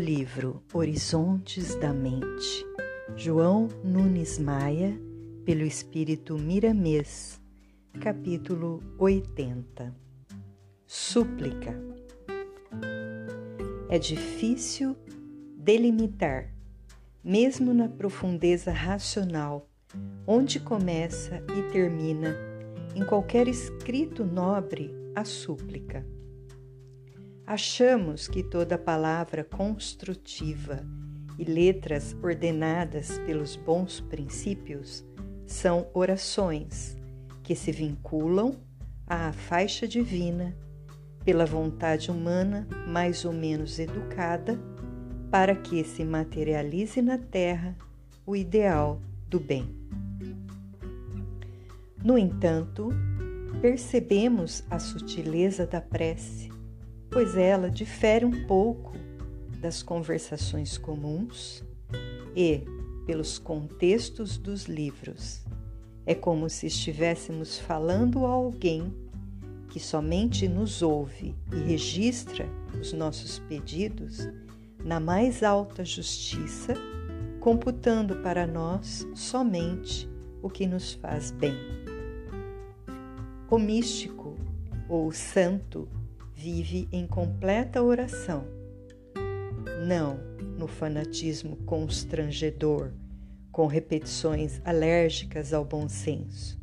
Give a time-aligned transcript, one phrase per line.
[0.00, 2.64] livro Horizontes da Mente,
[3.14, 4.98] João Nunes Maia,
[5.44, 7.38] pelo Espírito Miramês,
[8.00, 9.94] capítulo 80
[10.86, 11.78] Súplica.
[13.90, 14.96] É difícil
[15.54, 16.50] delimitar,
[17.22, 19.68] mesmo na profundeza racional,
[20.26, 22.34] onde começa e termina,
[22.96, 26.06] em qualquer escrito nobre, a súplica
[27.50, 30.86] achamos que toda palavra construtiva
[31.36, 35.04] e letras ordenadas pelos bons princípios
[35.48, 36.96] são orações
[37.42, 38.54] que se vinculam
[39.04, 40.56] à faixa divina
[41.24, 44.56] pela vontade humana mais ou menos educada
[45.28, 47.76] para que se materialize na terra
[48.24, 49.74] o ideal do bem.
[52.00, 52.90] No entanto,
[53.60, 56.59] percebemos a sutileza da prece
[57.10, 58.92] pois ela difere um pouco
[59.60, 61.62] das conversações comuns
[62.34, 62.62] e
[63.06, 65.42] pelos contextos dos livros.
[66.06, 68.94] É como se estivéssemos falando a alguém
[69.68, 72.48] que somente nos ouve e registra
[72.80, 74.28] os nossos pedidos
[74.84, 76.74] na mais alta justiça,
[77.38, 80.08] computando para nós somente
[80.42, 81.54] o que nos faz bem.
[83.50, 84.36] O místico
[84.88, 85.88] ou o santo
[86.40, 88.46] vive em completa oração,
[89.86, 90.18] não
[90.56, 92.92] no fanatismo constrangedor,
[93.52, 96.58] com repetições alérgicas ao bom senso,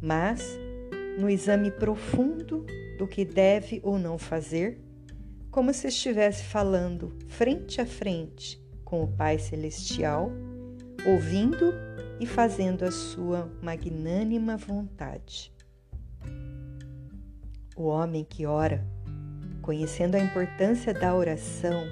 [0.00, 0.56] mas
[1.18, 2.64] no exame profundo
[2.98, 4.80] do que deve ou não fazer,
[5.50, 10.30] como se estivesse falando frente a frente com o Pai Celestial,
[11.04, 11.74] ouvindo
[12.20, 15.52] e fazendo a sua magnânima vontade.
[17.76, 18.86] O homem que ora
[19.70, 21.84] conhecendo a importância da oração,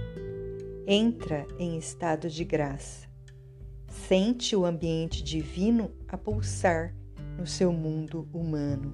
[0.84, 3.06] entra em estado de graça.
[3.86, 6.92] Sente o ambiente divino a pulsar
[7.38, 8.92] no seu mundo humano.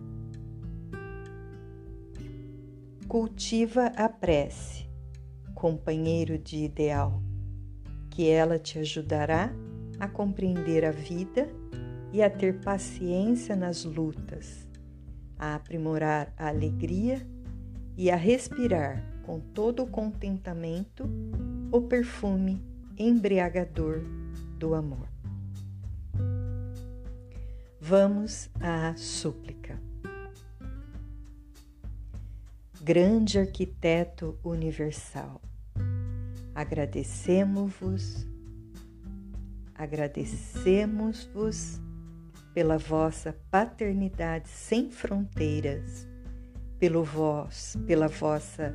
[3.09, 4.87] Cultiva a prece,
[5.55, 7.23] companheiro de ideal,
[8.11, 9.50] que ela te ajudará
[9.99, 11.49] a compreender a vida
[12.12, 14.69] e a ter paciência nas lutas,
[15.39, 17.27] a aprimorar a alegria
[17.97, 21.09] e a respirar com todo o contentamento
[21.72, 22.62] o perfume
[22.99, 24.03] embriagador
[24.59, 25.09] do amor.
[27.81, 29.81] Vamos à súplica.
[32.82, 35.41] Grande arquiteto universal,
[36.55, 38.26] agradecemos-vos,
[39.75, 41.81] agradecemos-vos
[42.53, 46.06] pela vossa paternidade sem fronteiras
[46.79, 48.75] pelo vós, pela vossa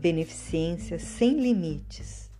[0.00, 2.30] beneficência sem limites,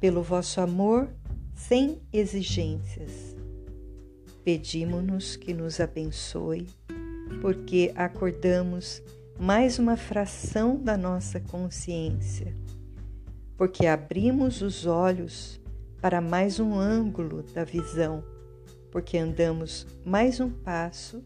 [0.00, 1.08] pelo vosso amor
[1.54, 3.34] sem exigências.
[4.44, 6.68] Pedimos-nos que nos abençoe,
[7.40, 9.02] porque acordamos
[9.38, 12.54] mais uma fração da nossa consciência,
[13.56, 15.60] porque abrimos os olhos
[16.00, 18.22] para mais um ângulo da visão,
[18.92, 21.24] porque andamos mais um passo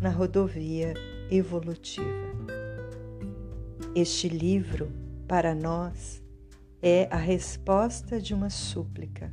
[0.00, 0.94] na rodovia
[1.30, 2.32] evolutiva.
[3.94, 4.90] Este livro,
[5.28, 6.22] para nós,
[6.80, 9.32] é a resposta de uma súplica.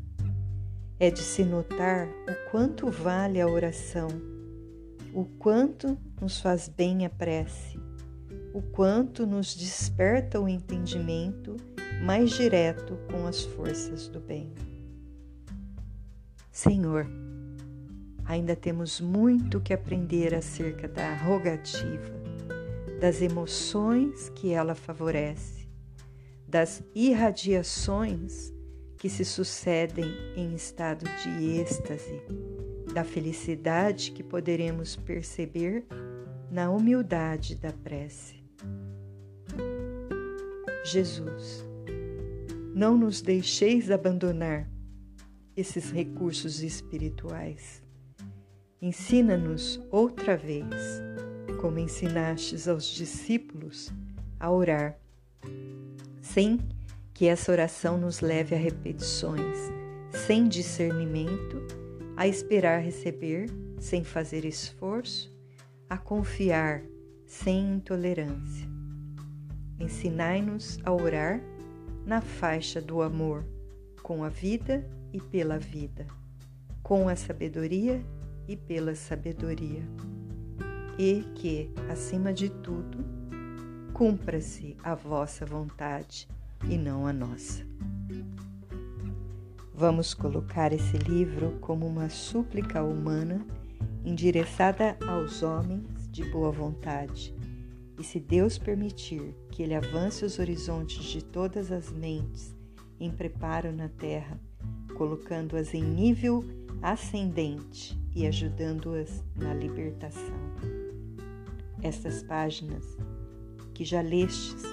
[1.00, 4.10] É de se notar o quanto vale a oração,
[5.14, 7.80] o quanto nos faz bem a prece,
[8.54, 11.56] o quanto nos desperta o entendimento
[12.04, 14.54] mais direto com as forças do bem.
[16.52, 17.08] Senhor,
[18.30, 22.20] ainda temos muito que aprender acerca da rogativa
[23.00, 25.68] das emoções que ela favorece,
[26.48, 28.54] das irradiações
[28.98, 32.22] que se sucedem em estado de êxtase,
[32.94, 35.88] da felicidade que poderemos perceber
[36.52, 38.44] na humildade da prece.
[40.84, 41.66] Jesus,
[42.76, 44.70] não nos deixeis abandonar
[45.56, 47.89] esses recursos espirituais.
[48.82, 50.74] Ensina-nos outra vez
[51.60, 53.92] como ensinastes aos discípulos
[54.40, 54.98] a orar,
[56.22, 56.58] sem
[57.14, 59.58] que essa oração nos leve a repetições,
[60.26, 61.62] sem discernimento,
[62.16, 63.50] a esperar receber,
[63.82, 65.30] sem fazer esforço,
[65.90, 66.82] a confiar,
[67.26, 68.66] sem intolerância.
[69.78, 71.42] Ensinai-nos a orar
[72.06, 73.44] na faixa do amor,
[74.02, 76.08] com a vida e pela vida,
[76.82, 78.19] com a sabedoria e
[78.56, 79.84] pela sabedoria
[80.98, 82.98] e que, acima de tudo,
[83.94, 86.28] cumpra-se a vossa vontade
[86.70, 87.66] e não a nossa.
[89.74, 93.46] Vamos colocar esse livro como uma súplica humana
[94.04, 97.34] endereçada aos homens de boa vontade.
[97.98, 102.56] E se Deus permitir que ele avance os horizontes de todas as mentes
[103.00, 104.40] em preparo na terra,
[104.96, 106.44] colocando-as em nível
[106.82, 110.40] ascendente e ajudando-as na libertação.
[111.82, 112.98] Estas páginas
[113.74, 114.64] que já lestes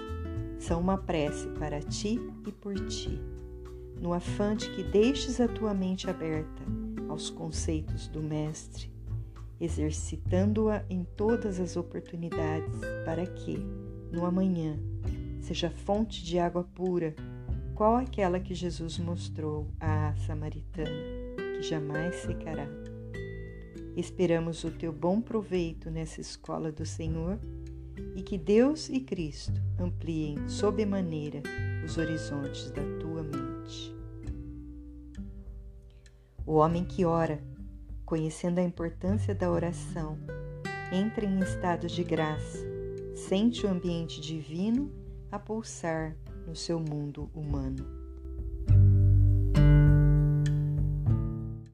[0.58, 3.20] são uma prece para ti e por ti
[4.00, 6.62] no afã de que deixes a tua mente aberta
[7.08, 8.90] aos conceitos do Mestre,
[9.60, 13.58] exercitando-a em todas as oportunidades, para que,
[14.12, 14.78] no amanhã,
[15.40, 17.14] seja fonte de água pura,
[17.74, 20.90] qual aquela que Jesus mostrou à samaritana,
[21.56, 22.66] que jamais secará.
[23.96, 27.38] Esperamos o teu bom proveito nessa escola do Senhor
[28.14, 31.42] e que Deus e Cristo ampliem sob maneira
[31.82, 33.96] os horizontes da tua mente.
[36.44, 37.42] O homem que ora,
[38.04, 40.18] conhecendo a importância da oração,
[40.92, 42.58] entra em estado de graça,
[43.14, 44.92] sente o ambiente divino
[45.32, 46.14] a pulsar
[46.46, 47.95] no seu mundo humano.